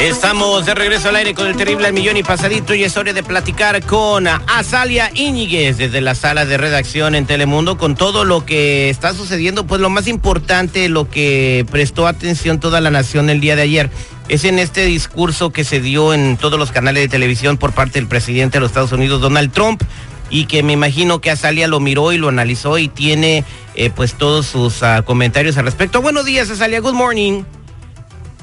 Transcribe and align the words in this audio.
Estamos 0.00 0.66
de 0.66 0.74
regreso 0.74 1.08
al 1.08 1.16
aire 1.16 1.34
con 1.34 1.46
el 1.46 1.56
terrible 1.56 1.86
al 1.86 1.94
millón 1.94 2.18
y 2.18 2.22
pasadito 2.22 2.74
y 2.74 2.84
es 2.84 2.98
hora 2.98 3.14
de 3.14 3.22
platicar 3.22 3.82
con 3.82 4.26
Azalia 4.26 5.10
Íñiguez 5.14 5.78
desde 5.78 6.02
la 6.02 6.14
sala 6.14 6.44
de 6.44 6.58
redacción 6.58 7.14
en 7.14 7.24
Telemundo 7.24 7.78
con 7.78 7.94
todo 7.96 8.26
lo 8.26 8.44
que 8.44 8.90
está 8.90 9.14
sucediendo, 9.14 9.66
pues 9.66 9.80
lo 9.80 9.88
más 9.88 10.06
importante, 10.06 10.90
lo 10.90 11.08
que 11.08 11.64
prestó 11.70 12.06
atención 12.06 12.60
toda 12.60 12.82
la 12.82 12.90
nación 12.90 13.30
el 13.30 13.40
día 13.40 13.56
de 13.56 13.62
ayer 13.62 13.90
es 14.28 14.44
en 14.44 14.58
este 14.58 14.84
discurso 14.84 15.50
que 15.50 15.64
se 15.64 15.80
dio 15.80 16.12
en 16.12 16.36
todos 16.36 16.58
los 16.58 16.72
canales 16.72 17.02
de 17.04 17.08
televisión 17.08 17.56
por 17.56 17.72
parte 17.72 17.98
del 17.98 18.06
presidente 18.06 18.58
de 18.58 18.60
los 18.60 18.72
Estados 18.72 18.92
Unidos, 18.92 19.22
Donald 19.22 19.50
Trump, 19.50 19.82
y 20.28 20.44
que 20.44 20.62
me 20.62 20.74
imagino 20.74 21.22
que 21.22 21.30
Azalia 21.30 21.68
lo 21.68 21.80
miró 21.80 22.12
y 22.12 22.18
lo 22.18 22.28
analizó 22.28 22.76
y 22.78 22.88
tiene 22.88 23.44
eh, 23.74 23.90
pues 23.94 24.12
todos 24.14 24.44
sus 24.44 24.82
uh, 24.82 25.04
comentarios 25.04 25.56
al 25.56 25.64
respecto. 25.64 26.02
Buenos 26.02 26.26
días, 26.26 26.50
Azalia, 26.50 26.80
good 26.80 26.94
morning. 26.94 27.44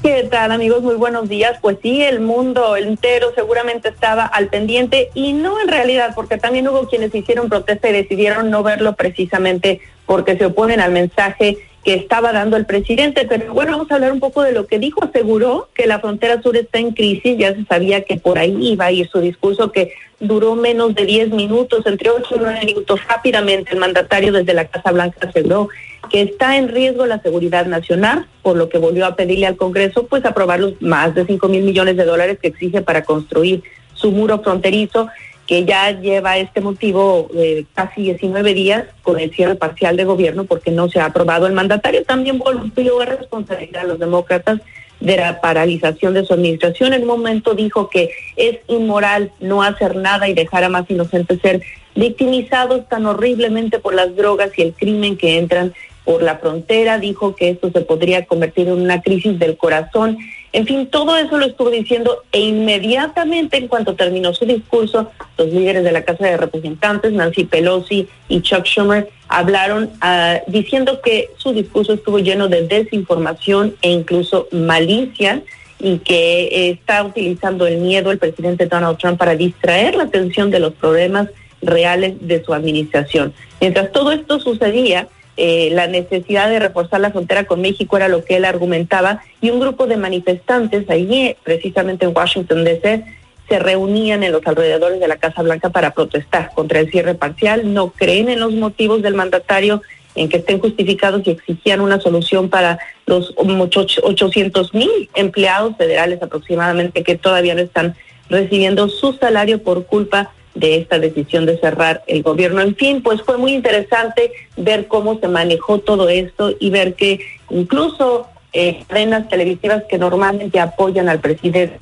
¿Qué 0.04 0.24
tal 0.24 0.52
amigos? 0.52 0.82
Muy 0.82 0.96
buenos 0.96 1.30
días. 1.30 1.56
Pues 1.62 1.78
sí, 1.82 2.02
el 2.02 2.20
mundo 2.20 2.76
entero 2.76 3.32
seguramente 3.34 3.88
estaba 3.88 4.26
al 4.26 4.48
pendiente 4.48 5.08
y 5.14 5.32
no 5.32 5.58
en 5.62 5.68
realidad, 5.68 6.12
porque 6.14 6.36
también 6.36 6.68
hubo 6.68 6.86
quienes 6.90 7.14
hicieron 7.14 7.48
protesta 7.48 7.88
y 7.88 7.94
decidieron 7.94 8.50
no 8.50 8.62
verlo 8.62 8.96
precisamente 8.96 9.80
porque 10.04 10.36
se 10.36 10.44
oponen 10.44 10.80
al 10.80 10.92
mensaje 10.92 11.56
que 11.84 11.94
estaba 11.94 12.32
dando 12.32 12.56
el 12.56 12.66
presidente. 12.66 13.26
Pero 13.28 13.52
bueno, 13.52 13.72
vamos 13.72 13.90
a 13.90 13.94
hablar 13.96 14.12
un 14.12 14.20
poco 14.20 14.42
de 14.42 14.52
lo 14.52 14.66
que 14.66 14.78
dijo. 14.78 15.04
Aseguró 15.04 15.68
que 15.74 15.86
la 15.86 16.00
frontera 16.00 16.42
sur 16.42 16.56
está 16.56 16.78
en 16.78 16.92
crisis, 16.92 17.38
ya 17.38 17.54
se 17.54 17.64
sabía 17.64 18.02
que 18.02 18.16
por 18.16 18.38
ahí 18.38 18.56
iba 18.60 18.86
a 18.86 18.92
ir 18.92 19.08
su 19.08 19.20
discurso 19.20 19.70
que 19.70 19.92
duró 20.18 20.54
menos 20.54 20.94
de 20.94 21.04
10 21.04 21.30
minutos, 21.30 21.86
entre 21.86 22.10
8 22.10 22.34
y 22.36 22.38
9 22.38 22.60
minutos 22.64 23.00
rápidamente. 23.06 23.72
El 23.72 23.78
mandatario 23.78 24.32
desde 24.32 24.54
la 24.54 24.64
Casa 24.66 24.90
Blanca 24.90 25.28
aseguró 25.28 25.68
que 26.10 26.22
está 26.22 26.56
en 26.56 26.68
riesgo 26.68 27.06
la 27.06 27.20
seguridad 27.20 27.66
nacional, 27.66 28.26
por 28.42 28.56
lo 28.56 28.68
que 28.68 28.78
volvió 28.78 29.06
a 29.06 29.16
pedirle 29.16 29.46
al 29.46 29.56
Congreso 29.56 30.06
pues 30.06 30.24
aprobar 30.24 30.60
los 30.60 30.80
más 30.80 31.14
de 31.14 31.26
5 31.26 31.48
mil 31.48 31.62
millones 31.62 31.96
de 31.96 32.04
dólares 32.04 32.38
que 32.40 32.48
exige 32.48 32.82
para 32.82 33.04
construir 33.04 33.62
su 33.94 34.10
muro 34.10 34.40
fronterizo, 34.40 35.08
que 35.46 35.64
ya 35.64 35.90
lleva 35.90 36.38
este 36.38 36.60
motivo 36.60 37.28
casi 37.74 38.02
19 38.02 38.54
días 38.54 38.84
con 39.02 39.20
el 39.20 39.30
cierre 39.34 39.56
parcial 39.56 39.96
de 39.96 40.04
gobierno 40.04 40.44
porque 40.44 40.70
no 40.70 40.88
se 40.88 41.00
ha 41.00 41.06
aprobado. 41.06 41.46
El 41.46 41.52
mandatario 41.52 42.02
también 42.04 42.38
volvió 42.38 43.00
a 43.00 43.04
responsabilizar 43.06 43.84
a 43.84 43.88
los 43.88 43.98
demócratas 43.98 44.60
de 45.00 45.16
la 45.16 45.40
paralización 45.40 46.14
de 46.14 46.24
su 46.24 46.32
administración. 46.32 46.94
En 46.94 47.02
un 47.02 47.08
momento 47.08 47.54
dijo 47.54 47.90
que 47.90 48.10
es 48.36 48.58
inmoral 48.68 49.32
no 49.40 49.62
hacer 49.62 49.96
nada 49.96 50.28
y 50.28 50.34
dejar 50.34 50.64
a 50.64 50.70
más 50.70 50.90
inocentes 50.90 51.40
ser 51.40 51.62
victimizados 51.94 52.88
tan 52.88 53.06
horriblemente 53.06 53.78
por 53.78 53.94
las 53.94 54.16
drogas 54.16 54.50
y 54.56 54.62
el 54.62 54.72
crimen 54.72 55.16
que 55.16 55.38
entran 55.38 55.74
por 56.04 56.22
la 56.22 56.36
frontera, 56.36 56.98
dijo 56.98 57.34
que 57.34 57.50
esto 57.50 57.70
se 57.70 57.80
podría 57.80 58.26
convertir 58.26 58.68
en 58.68 58.74
una 58.74 59.00
crisis 59.00 59.38
del 59.38 59.56
corazón. 59.56 60.18
En 60.54 60.68
fin, 60.68 60.86
todo 60.86 61.16
eso 61.16 61.36
lo 61.36 61.46
estuvo 61.46 61.68
diciendo 61.68 62.22
e 62.30 62.38
inmediatamente 62.38 63.56
en 63.56 63.66
cuanto 63.66 63.96
terminó 63.96 64.32
su 64.34 64.46
discurso, 64.46 65.10
los 65.36 65.48
líderes 65.48 65.82
de 65.82 65.90
la 65.90 66.04
Casa 66.04 66.26
de 66.26 66.36
Representantes, 66.36 67.12
Nancy 67.12 67.42
Pelosi 67.42 68.08
y 68.28 68.40
Chuck 68.40 68.64
Schumer, 68.64 69.10
hablaron 69.26 69.90
uh, 70.00 70.38
diciendo 70.46 71.00
que 71.02 71.30
su 71.38 71.52
discurso 71.52 71.94
estuvo 71.94 72.20
lleno 72.20 72.46
de 72.46 72.68
desinformación 72.68 73.74
e 73.82 73.90
incluso 73.90 74.46
malicia 74.52 75.42
y 75.80 75.98
que 75.98 76.70
está 76.70 77.02
utilizando 77.02 77.66
el 77.66 77.78
miedo 77.78 78.12
el 78.12 78.18
presidente 78.18 78.66
Donald 78.66 78.98
Trump 78.98 79.18
para 79.18 79.34
distraer 79.34 79.96
la 79.96 80.04
atención 80.04 80.52
de 80.52 80.60
los 80.60 80.72
problemas 80.74 81.30
reales 81.62 82.14
de 82.20 82.44
su 82.44 82.54
administración. 82.54 83.34
Mientras 83.60 83.90
todo 83.90 84.12
esto 84.12 84.38
sucedía, 84.38 85.08
eh, 85.36 85.70
la 85.72 85.86
necesidad 85.86 86.48
de 86.48 86.60
reforzar 86.60 87.00
la 87.00 87.10
frontera 87.10 87.44
con 87.44 87.60
México 87.60 87.96
era 87.96 88.08
lo 88.08 88.24
que 88.24 88.36
él 88.36 88.44
argumentaba 88.44 89.22
y 89.40 89.50
un 89.50 89.60
grupo 89.60 89.86
de 89.86 89.96
manifestantes 89.96 90.88
allí, 90.88 91.34
precisamente 91.42 92.06
en 92.06 92.16
Washington 92.16 92.64
DC, 92.64 93.04
se 93.48 93.58
reunían 93.58 94.22
en 94.22 94.32
los 94.32 94.46
alrededores 94.46 95.00
de 95.00 95.08
la 95.08 95.16
Casa 95.16 95.42
Blanca 95.42 95.70
para 95.70 95.90
protestar 95.90 96.52
contra 96.54 96.80
el 96.80 96.90
cierre 96.90 97.14
parcial, 97.14 97.74
no 97.74 97.90
creen 97.90 98.28
en 98.28 98.40
los 98.40 98.52
motivos 98.52 99.02
del 99.02 99.14
mandatario 99.14 99.82
en 100.14 100.28
que 100.28 100.38
estén 100.38 100.60
justificados 100.60 101.22
y 101.26 101.30
exigían 101.30 101.80
una 101.80 102.00
solución 102.00 102.48
para 102.48 102.78
los 103.06 103.34
800 103.36 104.72
mil 104.72 105.10
empleados 105.14 105.76
federales 105.76 106.22
aproximadamente 106.22 107.02
que 107.02 107.16
todavía 107.16 107.54
no 107.54 107.60
están 107.60 107.96
recibiendo 108.30 108.88
su 108.88 109.12
salario 109.14 109.62
por 109.62 109.86
culpa 109.86 110.20
de 110.20 110.28
esta 110.54 110.98
decisión 110.98 111.46
de 111.46 111.58
cerrar 111.58 112.02
el 112.06 112.22
gobierno. 112.22 112.60
En 112.60 112.76
fin, 112.76 113.02
pues 113.02 113.22
fue 113.22 113.38
muy 113.38 113.52
interesante 113.52 114.32
ver 114.56 114.86
cómo 114.86 115.18
se 115.18 115.28
manejó 115.28 115.80
todo 115.80 116.08
esto 116.08 116.54
y 116.60 116.70
ver 116.70 116.94
que 116.94 117.20
incluso 117.50 118.28
eh, 118.52 118.84
cadenas 118.86 119.28
televisivas 119.28 119.82
que 119.88 119.98
normalmente 119.98 120.60
apoyan 120.60 121.08
al 121.08 121.20
presidente 121.20 121.80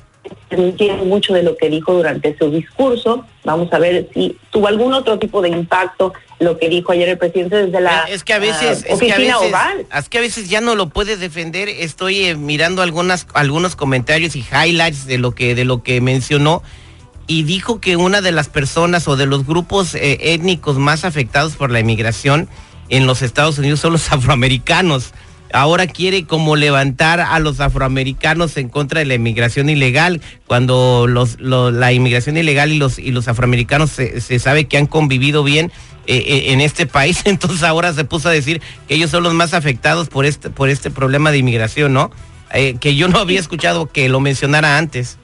entienden 0.49 1.09
mucho 1.09 1.33
de 1.33 1.43
lo 1.43 1.57
que 1.57 1.69
dijo 1.69 1.93
durante 1.93 2.37
su 2.37 2.49
discurso. 2.49 3.25
Vamos 3.43 3.71
a 3.73 3.79
ver 3.79 4.09
si 4.13 4.37
tuvo 4.51 4.67
algún 4.67 4.93
otro 4.93 5.19
tipo 5.19 5.41
de 5.41 5.49
impacto 5.49 6.13
lo 6.39 6.57
que 6.57 6.69
dijo 6.69 6.91
ayer 6.91 7.09
el 7.09 7.17
presidente 7.17 7.65
desde 7.65 7.81
la 7.81 8.03
es 8.09 8.23
que 8.23 8.33
a 8.33 8.39
veces, 8.39 8.85
uh, 8.89 8.93
oficina 8.93 9.15
es 9.15 9.17
que 9.17 9.31
a 9.31 9.37
veces, 9.37 9.49
oval. 9.49 9.85
Es 9.97 10.09
que 10.09 10.17
a 10.17 10.21
veces 10.21 10.49
ya 10.49 10.61
no 10.61 10.75
lo 10.75 10.89
puedes 10.89 11.19
defender. 11.19 11.69
Estoy 11.69 12.25
eh, 12.25 12.35
mirando 12.35 12.81
algunas 12.81 13.27
algunos 13.33 13.75
comentarios 13.75 14.35
y 14.35 14.43
highlights 14.43 15.05
de 15.05 15.17
lo 15.17 15.31
que 15.31 15.55
de 15.55 15.65
lo 15.65 15.83
que 15.83 16.01
mencionó 16.01 16.63
y 17.27 17.43
dijo 17.43 17.79
que 17.79 17.95
una 17.95 18.21
de 18.21 18.31
las 18.31 18.49
personas 18.49 19.07
o 19.07 19.15
de 19.15 19.25
los 19.25 19.45
grupos 19.45 19.95
eh, 19.95 20.33
étnicos 20.33 20.77
más 20.77 21.05
afectados 21.05 21.55
por 21.55 21.71
la 21.71 21.79
inmigración 21.79 22.49
en 22.89 23.07
los 23.07 23.21
Estados 23.21 23.57
Unidos 23.57 23.79
son 23.79 23.93
los 23.93 24.11
afroamericanos. 24.11 25.13
Ahora 25.53 25.85
quiere 25.85 26.25
como 26.25 26.55
levantar 26.55 27.19
a 27.19 27.39
los 27.39 27.59
afroamericanos 27.59 28.57
en 28.57 28.69
contra 28.69 28.99
de 28.99 29.05
la 29.05 29.13
inmigración 29.13 29.69
ilegal, 29.69 30.19
cuando 30.47 31.05
los, 31.07 31.39
la 31.39 31.93
inmigración 31.93 32.37
ilegal 32.37 32.71
y 32.71 32.79
los, 32.79 32.97
y 32.97 33.11
los 33.11 33.27
afroamericanos 33.27 33.91
se, 33.91 34.19
se 34.19 34.39
sabe 34.39 34.65
que 34.65 34.77
han 34.77 34.87
convivido 34.87 35.43
bien 35.43 35.71
eh, 36.07 36.23
eh, 36.25 36.53
en 36.53 36.59
este 36.59 36.87
país, 36.87 37.21
entonces 37.25 37.61
ahora 37.61 37.93
se 37.93 38.03
puso 38.03 38.29
a 38.29 38.31
decir 38.31 38.61
que 38.87 38.95
ellos 38.95 39.11
son 39.11 39.21
los 39.21 39.35
más 39.35 39.53
afectados 39.53 40.09
por 40.09 40.25
este, 40.25 40.49
por 40.49 40.69
este 40.69 40.89
problema 40.89 41.31
de 41.31 41.37
inmigración, 41.37 41.93
¿no? 41.93 42.11
Que 42.79 42.95
yo 42.95 43.07
no 43.07 43.17
había 43.17 43.39
escuchado 43.39 43.87
que 43.87 44.09
lo 44.09 44.19
mencionara 44.19 44.77
antes. 44.77 45.17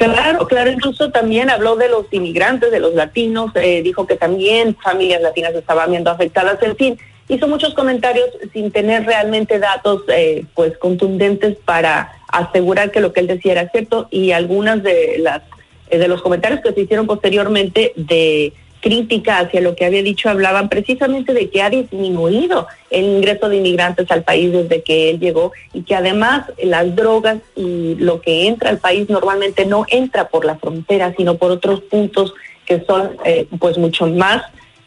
Claro, 0.00 0.48
claro, 0.48 0.70
incluso 0.70 1.10
también 1.10 1.50
habló 1.50 1.76
de 1.76 1.90
los 1.90 2.06
inmigrantes, 2.10 2.70
de 2.70 2.80
los 2.80 2.94
latinos, 2.94 3.52
eh, 3.54 3.82
dijo 3.82 4.06
que 4.06 4.16
también 4.16 4.74
familias 4.82 5.20
latinas 5.20 5.54
estaban 5.54 5.90
viendo 5.90 6.10
afectadas, 6.10 6.56
en 6.62 6.74
fin, 6.74 6.98
hizo 7.28 7.46
muchos 7.46 7.74
comentarios 7.74 8.30
sin 8.54 8.70
tener 8.70 9.04
realmente 9.04 9.58
datos 9.58 10.04
eh, 10.08 10.46
pues 10.54 10.78
contundentes 10.78 11.58
para 11.66 12.12
asegurar 12.28 12.90
que 12.90 13.00
lo 13.00 13.12
que 13.12 13.20
él 13.20 13.26
decía 13.26 13.52
era 13.52 13.68
cierto 13.68 14.08
y 14.10 14.32
algunas 14.32 14.82
de 14.82 15.18
las 15.18 15.42
eh, 15.90 15.98
de 15.98 16.08
los 16.08 16.22
comentarios 16.22 16.62
que 16.62 16.72
se 16.72 16.80
hicieron 16.80 17.06
posteriormente 17.06 17.92
de 17.94 18.54
crítica 18.80 19.38
hacia 19.38 19.60
lo 19.60 19.76
que 19.76 19.84
había 19.84 20.02
dicho 20.02 20.28
hablaban 20.28 20.68
precisamente 20.68 21.32
de 21.32 21.50
que 21.50 21.62
ha 21.62 21.70
disminuido 21.70 22.66
el 22.90 23.04
ingreso 23.04 23.48
de 23.48 23.58
inmigrantes 23.58 24.10
al 24.10 24.22
país 24.22 24.52
desde 24.52 24.82
que 24.82 25.10
él 25.10 25.20
llegó 25.20 25.52
y 25.72 25.82
que 25.82 25.94
además 25.94 26.46
las 26.62 26.94
drogas 26.96 27.38
y 27.54 27.94
lo 27.96 28.20
que 28.20 28.46
entra 28.46 28.70
al 28.70 28.78
país 28.78 29.08
normalmente 29.08 29.66
no 29.66 29.84
entra 29.88 30.28
por 30.28 30.44
la 30.44 30.56
frontera, 30.56 31.14
sino 31.16 31.36
por 31.36 31.50
otros 31.50 31.80
puntos 31.82 32.34
que 32.66 32.82
son 32.84 33.16
eh, 33.24 33.46
pues 33.58 33.78
mucho 33.78 34.06
más 34.06 34.42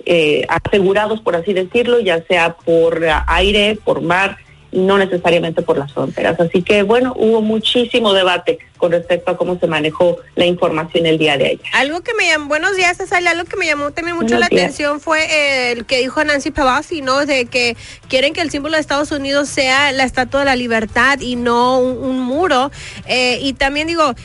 eh, 0.06 0.46
asegurados, 0.50 1.22
por 1.22 1.36
así 1.36 1.54
decirlo, 1.54 2.00
ya 2.00 2.24
sea 2.24 2.56
por 2.66 3.06
aire, 3.28 3.78
por 3.84 4.02
mar 4.02 4.38
no 4.74 4.98
necesariamente 4.98 5.62
por 5.62 5.78
las 5.78 5.94
fronteras. 5.94 6.40
Así 6.40 6.62
que 6.62 6.84
bueno, 6.84 7.14
hubo 7.16 7.42
muchísimo 7.42 8.14
debate 8.14 8.60
con 8.78 8.92
respecto 8.92 9.32
a 9.32 9.38
cómo 9.38 9.58
se 9.58 9.68
manejó 9.68 10.18
la 10.36 10.46
información 10.46 11.06
el 11.06 11.18
día 11.18 11.38
de 11.38 11.46
ayer. 11.46 11.62
Algo 11.74 12.02
que 12.02 12.14
me 12.16 12.28
llamó, 12.28 12.48
buenos 12.48 12.76
días, 12.76 12.98
Cecilia, 12.98 13.32
algo 13.32 13.46
que 13.46 13.56
me 13.56 13.66
llamó 13.66 13.92
también 13.92 14.18
mucho 14.18 14.36
Buenos 14.36 14.42
la 14.42 14.48
días. 14.50 14.64
atención 14.64 15.00
fue 15.00 15.24
eh, 15.24 15.72
el 15.72 15.86
que 15.86 16.00
dijo 16.00 16.22
Nancy 16.24 16.52
Pelosi, 16.52 17.02
¿no? 17.02 17.26
De 17.26 17.46
que 17.46 17.78
quieren 18.10 18.34
que 18.34 18.42
el 18.42 18.52
símbolo 18.52 18.76
de 18.76 18.82
Estados 18.82 19.12
Unidos 19.12 19.48
sea 19.48 19.92
la 19.94 20.04
Estatua 20.04 20.42
de 20.42 20.48
la 20.48 20.56
Libertad 20.58 21.20
y 21.22 21.38
no 21.38 21.80
un, 21.80 21.98
un 21.98 22.20
muro. 22.20 22.72
Eh, 23.08 23.40
y 23.42 23.54
también 23.54 23.88
digo, 23.88 24.16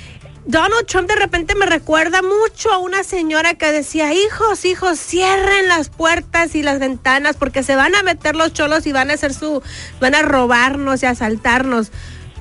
Donald 0.49 0.87
Trump 0.87 1.07
de 1.09 1.15
repente 1.17 1.55
me 1.55 1.67
recuerda 1.67 2.23
mucho 2.23 2.73
a 2.73 2.79
una 2.79 3.03
señora 3.05 3.53
que 3.53 3.71
decía, 3.71 4.15
hijos, 4.15 4.65
hijos, 4.65 4.99
cierren 4.99 5.69
las 5.69 5.91
puertas 5.91 6.55
y 6.55 6.63
las 6.63 6.79
ventanas 6.79 7.37
porque 7.37 7.63
se 7.63 7.77
van 7.77 7.95
a 7.95 8.03
meter 8.03 8.35
los 8.35 8.55
cholos 8.55 8.87
y 8.87 8.93
van 8.93 9.11
a 9.11 9.15
hacer 9.15 9.35
su, 9.35 9.63
van 10.01 10.15
a 10.15 10.23
robarnos 10.23 11.03
y 11.03 11.07
asaltarnos. 11.07 11.93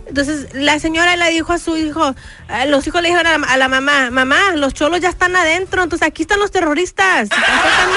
Entonces 0.07 0.53
la 0.53 0.79
señora 0.79 1.17
le 1.17 1.29
dijo 1.31 1.51
a 1.51 1.57
su 1.59 1.75
hijo, 1.75 2.15
eh, 2.47 2.65
los 2.67 2.87
hijos 2.87 3.01
le 3.01 3.09
dijeron 3.09 3.43
a 3.43 3.57
la, 3.57 3.67
mamá, 3.67 4.09
mamá, 4.09 4.51
los 4.55 4.73
cholos 4.73 5.01
ya 5.01 5.09
están 5.09 5.35
adentro, 5.35 5.83
entonces 5.83 6.07
aquí 6.07 6.21
están 6.21 6.39
los 6.39 6.49
terroristas. 6.51 7.23
Están 7.23 7.43
tratando 7.43 7.93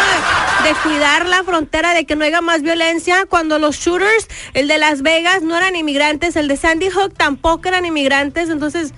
de- 0.65 0.69
de 0.71 0.75
cuidar 0.83 1.27
la 1.27 1.45
frontera, 1.45 1.95
de 1.95 2.05
que 2.07 2.17
no 2.17 2.25
haya 2.25 2.41
más 2.41 2.63
violencia, 2.63 3.27
cuando 3.27 3.61
los 3.61 3.77
shooters, 3.77 4.27
el 4.55 4.67
de 4.67 4.79
Las 4.79 5.03
Vegas, 5.03 5.43
no 5.43 5.57
eran 5.57 5.77
inmigrantes, 5.77 6.35
el 6.35 6.49
de 6.49 6.57
Sandy 6.57 6.91
Hook 6.91 7.15
tampoco 7.17 7.69
eran 7.69 7.87
inmigrantes, 7.87 8.51
entonces, 8.51 8.93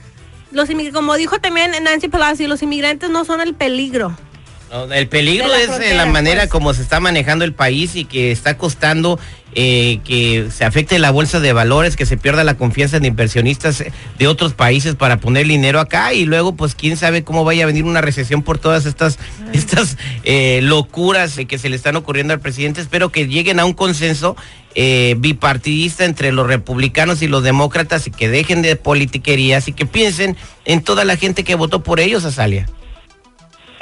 los 0.52 0.68
como 0.92 1.16
dijo 1.16 1.38
también 1.38 1.72
Nancy 1.82 2.08
Pelosi, 2.08 2.46
los 2.46 2.62
inmigrantes 2.62 3.10
no 3.10 3.24
son 3.24 3.40
el 3.40 3.54
peligro. 3.54 4.14
El 4.90 5.08
peligro 5.08 5.52
es 5.54 5.70
eh, 5.80 5.94
la 5.94 6.06
manera 6.06 6.42
pues. 6.42 6.50
como 6.50 6.74
se 6.74 6.82
está 6.82 6.98
manejando 7.00 7.44
el 7.44 7.52
país 7.52 7.94
y 7.94 8.04
que 8.04 8.32
está 8.32 8.56
costando 8.56 9.18
eh, 9.54 10.00
que 10.02 10.48
se 10.50 10.64
afecte 10.64 10.98
la 10.98 11.10
bolsa 11.10 11.38
de 11.38 11.52
valores, 11.52 11.94
que 11.94 12.06
se 12.06 12.16
pierda 12.16 12.42
la 12.42 12.54
confianza 12.54 12.98
de 12.98 13.08
inversionistas 13.08 13.84
de 14.18 14.26
otros 14.26 14.54
países 14.54 14.94
para 14.94 15.18
poner 15.18 15.46
dinero 15.46 15.78
acá 15.78 16.14
y 16.14 16.24
luego 16.24 16.56
pues 16.56 16.74
quién 16.74 16.96
sabe 16.96 17.22
cómo 17.22 17.44
vaya 17.44 17.64
a 17.64 17.66
venir 17.66 17.84
una 17.84 18.00
recesión 18.00 18.42
por 18.42 18.56
todas 18.56 18.86
estas, 18.86 19.18
estas 19.52 19.98
eh, 20.24 20.60
locuras 20.62 21.38
que 21.46 21.58
se 21.58 21.68
le 21.68 21.76
están 21.76 21.96
ocurriendo 21.96 22.32
al 22.32 22.40
presidente. 22.40 22.80
Espero 22.80 23.12
que 23.12 23.28
lleguen 23.28 23.60
a 23.60 23.66
un 23.66 23.74
consenso 23.74 24.36
eh, 24.74 25.16
bipartidista 25.18 26.06
entre 26.06 26.32
los 26.32 26.46
republicanos 26.46 27.20
y 27.20 27.28
los 27.28 27.44
demócratas 27.44 28.06
y 28.06 28.10
que 28.10 28.30
dejen 28.30 28.62
de 28.62 28.76
politiquerías 28.76 29.68
y 29.68 29.74
que 29.74 29.84
piensen 29.84 30.34
en 30.64 30.82
toda 30.82 31.04
la 31.04 31.18
gente 31.18 31.44
que 31.44 31.56
votó 31.56 31.82
por 31.82 32.00
ellos, 32.00 32.24
Azalia. 32.24 32.66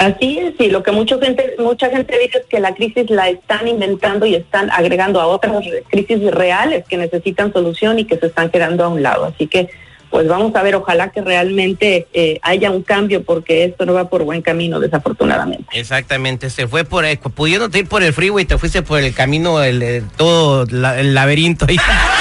Así 0.00 0.38
es, 0.38 0.55
y 0.58 0.70
lo 0.70 0.82
que 0.82 0.93
mucha 0.93 1.19
gente, 1.19 1.56
mucha 1.58 1.91
gente 1.91 2.19
dice 2.19 2.38
es 2.38 2.47
que 2.47 2.58
la 2.58 2.73
crisis 2.75 3.11
la 3.11 3.29
están 3.29 3.69
inventando 3.69 4.25
y 4.25 4.35
están 4.35 4.70
agregando 4.70 5.20
a 5.20 5.26
otras 5.26 5.62
crisis 5.91 6.31
reales 6.31 6.87
que 6.88 6.97
necesitan 6.97 7.52
solución 7.52 7.99
y 7.99 8.06
que 8.06 8.17
se 8.17 8.29
están 8.29 8.49
quedando 8.49 8.82
a 8.82 8.88
un 8.88 9.02
lado. 9.02 9.26
Así 9.26 9.47
que, 9.47 9.69
pues 10.08 10.26
vamos 10.26 10.56
a 10.56 10.62
ver, 10.62 10.75
ojalá 10.75 11.11
que 11.11 11.20
realmente 11.20 12.06
eh, 12.14 12.38
haya 12.41 12.70
un 12.70 12.82
cambio 12.82 13.25
porque 13.25 13.64
esto 13.64 13.85
no 13.85 13.93
va 13.93 14.08
por 14.08 14.25
buen 14.25 14.41
camino, 14.41 14.81
desafortunadamente. 14.81 15.67
Exactamente, 15.75 16.49
se 16.49 16.67
fue 16.67 16.85
por, 16.85 17.05
pudiéndote 17.35 17.81
ir 17.81 17.87
por 17.87 18.03
el 18.03 18.14
freeway, 18.14 18.46
te 18.46 18.56
fuiste 18.56 18.81
por 18.81 19.00
el 19.00 19.12
camino, 19.12 19.62
el, 19.62 20.05
todo 20.17 20.62
el 20.62 21.12
laberinto 21.12 21.67
ahí. 21.69 21.76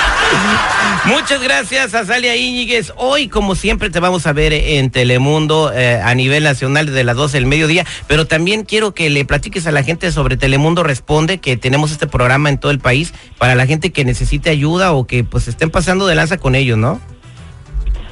Muchas 1.05 1.41
gracias 1.41 1.95
a 1.95 2.05
Salia 2.05 2.35
Íñiguez. 2.35 2.93
Hoy, 2.95 3.29
como 3.29 3.55
siempre, 3.55 3.89
te 3.89 3.99
vamos 3.99 4.27
a 4.27 4.33
ver 4.33 4.53
en 4.53 4.91
Telemundo 4.91 5.71
eh, 5.73 5.99
a 6.03 6.13
nivel 6.13 6.43
nacional 6.43 6.87
desde 6.87 7.03
las 7.03 7.15
12 7.15 7.37
del 7.37 7.45
mediodía, 7.45 7.85
pero 8.07 8.25
también 8.27 8.63
quiero 8.63 8.93
que 8.93 9.09
le 9.09 9.25
platiques 9.25 9.65
a 9.65 9.71
la 9.71 9.81
gente 9.81 10.11
sobre 10.11 10.37
Telemundo 10.37 10.83
Responde, 10.83 11.39
que 11.39 11.57
tenemos 11.57 11.91
este 11.91 12.05
programa 12.05 12.49
en 12.49 12.59
todo 12.59 12.71
el 12.71 12.79
país 12.79 13.13
para 13.37 13.55
la 13.55 13.65
gente 13.65 13.91
que 13.91 14.05
necesite 14.05 14.49
ayuda 14.49 14.93
o 14.93 15.07
que 15.07 15.23
pues 15.23 15.47
estén 15.47 15.71
pasando 15.71 16.05
de 16.05 16.15
lanza 16.15 16.37
con 16.37 16.53
ellos, 16.53 16.77
¿no? 16.77 16.99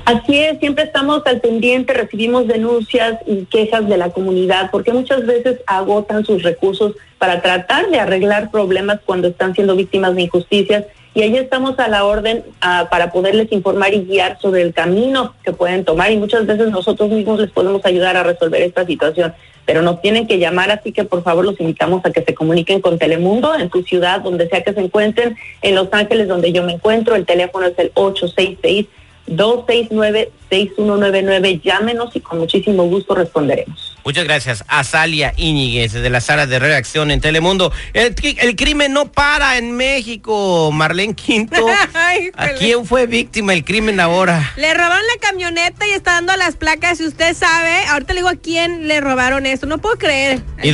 Así 0.05 0.37
es, 0.37 0.57
siempre 0.59 0.85
estamos 0.85 1.21
al 1.25 1.41
pendiente, 1.41 1.93
recibimos 1.93 2.47
denuncias 2.47 3.19
y 3.25 3.43
quejas 3.45 3.89
de 3.89 3.97
la 3.97 4.09
comunidad, 4.11 4.71
porque 4.71 4.93
muchas 4.93 5.25
veces 5.25 5.59
agotan 5.67 6.23
sus 6.23 6.43
recursos 6.43 6.93
para 7.17 7.41
tratar 7.41 7.89
de 7.89 7.99
arreglar 7.99 8.49
problemas 8.49 9.01
cuando 9.05 9.27
están 9.27 9.53
siendo 9.53 9.75
víctimas 9.75 10.15
de 10.15 10.21
injusticias 10.21 10.85
y 11.17 11.23
ahí 11.23 11.35
estamos 11.35 11.79
a 11.79 11.87
la 11.87 12.05
orden 12.05 12.43
ah, 12.61 12.89
para 12.91 13.11
poderles 13.11 13.51
informar 13.51 13.91
y 13.91 14.03
guiar 14.03 14.37
sobre 14.39 14.61
el 14.61 14.71
camino 14.71 15.33
que 15.43 15.51
pueden 15.51 15.83
tomar 15.83 16.11
y 16.11 16.17
muchas 16.17 16.45
veces 16.45 16.69
nosotros 16.69 17.09
mismos 17.09 17.39
les 17.39 17.49
podemos 17.49 17.83
ayudar 17.85 18.15
a 18.17 18.21
resolver 18.21 18.61
esta 18.61 18.85
situación, 18.85 19.33
pero 19.65 19.81
nos 19.81 19.99
tienen 19.99 20.27
que 20.27 20.37
llamar, 20.37 20.69
así 20.69 20.91
que 20.91 21.05
por 21.05 21.23
favor 21.23 21.43
los 21.43 21.59
invitamos 21.59 22.05
a 22.05 22.11
que 22.11 22.21
se 22.21 22.35
comuniquen 22.35 22.81
con 22.81 22.99
Telemundo 22.99 23.55
en 23.55 23.71
su 23.71 23.81
ciudad, 23.81 24.21
donde 24.21 24.47
sea 24.47 24.61
que 24.61 24.73
se 24.73 24.79
encuentren, 24.79 25.35
en 25.63 25.73
Los 25.73 25.87
Ángeles, 25.91 26.27
donde 26.27 26.51
yo 26.51 26.61
me 26.61 26.73
encuentro, 26.73 27.15
el 27.15 27.25
teléfono 27.25 27.65
es 27.65 27.79
el 27.79 27.89
866 27.95 28.85
269-6199. 29.27 31.61
Llámenos 31.61 32.15
y 32.15 32.21
con 32.21 32.39
muchísimo 32.39 32.83
gusto 32.83 33.13
responderemos. 33.13 33.96
Muchas 34.07 34.23
gracias. 34.23 34.63
Azalia 34.69 35.33
Íñiguez, 35.35 35.91
de 35.91 36.09
la 36.09 36.21
sala 36.21 36.47
de 36.47 36.59
redacción 36.59 37.11
en 37.11 37.19
Telemundo. 37.19 37.73
El, 37.91 38.15
crimen 38.55 38.93
no 38.93 39.11
para 39.11 39.57
en 39.57 39.75
México, 39.75 40.71
Marlene 40.71 41.13
Quinto. 41.13 41.67
¿A 42.37 42.47
quién 42.57 42.85
fue 42.85 43.05
víctima 43.05 43.51
el 43.51 43.65
crimen 43.65 43.99
ahora? 43.99 44.53
Le 44.55 44.73
robaron 44.73 45.05
la 45.13 45.19
camioneta 45.19 45.85
y 45.85 45.91
está 45.91 46.13
dando 46.13 46.33
las 46.37 46.55
placas. 46.55 46.99
Si 46.99 47.05
usted 47.05 47.35
sabe, 47.35 47.85
ahorita 47.87 48.13
le 48.13 48.21
digo 48.21 48.29
a 48.29 48.35
quién 48.35 48.87
le 48.87 49.01
robaron 49.01 49.45
esto. 49.45 49.65
No 49.65 49.77
puedo 49.79 49.97
creer. 49.97 50.41
¿Y, 50.63 50.69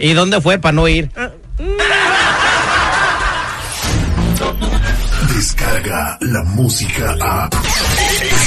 ¿Y 0.00 0.12
dónde 0.14 0.40
fue 0.40 0.58
para 0.58 0.72
no 0.72 0.88
ir? 0.88 1.12
Ah, 1.14 1.30
mm. 1.60 1.76
Descarga 5.32 6.18
la 6.22 6.42
música 6.42 7.16
a. 7.20 7.48